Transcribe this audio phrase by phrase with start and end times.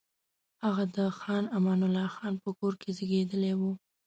[0.65, 3.71] هغه د خان امان الله خان په کور کې زېږېدلی وو.